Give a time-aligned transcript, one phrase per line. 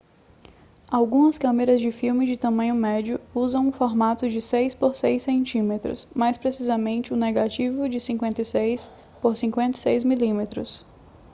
[0.89, 6.07] algumas câmeras de filme de tamanho médio usam um formato de 6 por 6 cm
[6.15, 8.89] mais precisamente um negativo de 56
[9.21, 10.47] por 56 mm